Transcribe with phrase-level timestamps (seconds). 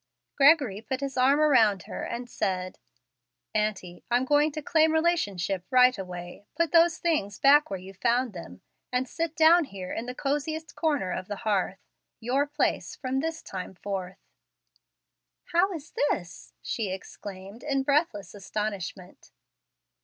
[0.35, 2.79] Gregory put his arm around her and said,
[3.53, 8.33] "Aunty, I'm going to claim relationship right away; put those things back where you found
[8.33, 8.61] them,
[8.91, 11.77] and sit down here in the cosiest corner of the hearth,
[12.19, 14.17] your place from this time forth."
[15.53, 19.29] "How is this?" she exclaimed, in breathless astonishment.